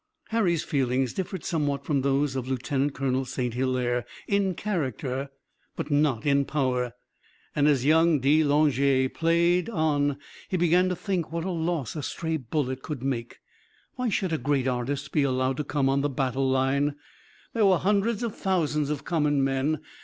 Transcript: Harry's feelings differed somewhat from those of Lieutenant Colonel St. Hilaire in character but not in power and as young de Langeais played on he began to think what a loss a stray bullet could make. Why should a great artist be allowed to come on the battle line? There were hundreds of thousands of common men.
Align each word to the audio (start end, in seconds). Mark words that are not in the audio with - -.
Harry's 0.29 0.63
feelings 0.63 1.13
differed 1.13 1.43
somewhat 1.43 1.85
from 1.85 2.01
those 2.01 2.35
of 2.35 2.47
Lieutenant 2.47 2.95
Colonel 2.95 3.23
St. 3.23 3.53
Hilaire 3.53 4.03
in 4.27 4.55
character 4.55 5.29
but 5.75 5.91
not 5.91 6.25
in 6.25 6.43
power 6.43 6.93
and 7.55 7.67
as 7.67 7.85
young 7.85 8.19
de 8.19 8.43
Langeais 8.43 9.13
played 9.13 9.69
on 9.69 10.17
he 10.49 10.57
began 10.57 10.89
to 10.89 10.95
think 10.95 11.31
what 11.31 11.45
a 11.45 11.51
loss 11.51 11.95
a 11.95 12.01
stray 12.01 12.35
bullet 12.35 12.81
could 12.81 13.03
make. 13.03 13.41
Why 13.93 14.09
should 14.09 14.33
a 14.33 14.39
great 14.39 14.67
artist 14.67 15.11
be 15.11 15.21
allowed 15.21 15.57
to 15.57 15.63
come 15.63 15.87
on 15.87 16.01
the 16.01 16.09
battle 16.09 16.49
line? 16.49 16.95
There 17.53 17.67
were 17.67 17.77
hundreds 17.77 18.23
of 18.23 18.35
thousands 18.35 18.89
of 18.89 19.05
common 19.05 19.43
men. 19.43 19.81